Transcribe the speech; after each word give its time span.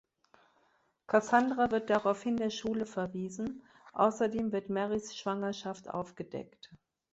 Cassandra 1.05 1.69
wird 1.69 1.91
daraufhin 1.91 2.35
der 2.35 2.49
Schule 2.49 2.87
verwiesen, 2.87 3.61
außerdem 3.93 4.51
wird 4.51 4.67
Marys 4.71 5.15
Schwangerschaft 5.15 5.91
aufgedeckt. 5.91 6.71